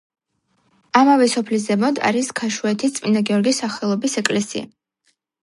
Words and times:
ამავე 1.01 1.27
სოფლის 1.33 1.67
ზემოთ 1.71 2.01
არის 2.09 2.31
ქაშუეთის 2.41 2.97
წმინდა 2.97 3.23
გიორგის 3.29 3.61
სახელობის 3.65 4.19
ეკლესია. 4.25 4.67